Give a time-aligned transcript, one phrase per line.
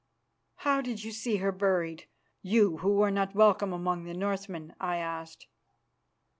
[0.55, 2.07] "How did you see her buried,
[2.41, 5.45] you who are not welcome among the Northmen?" I asked.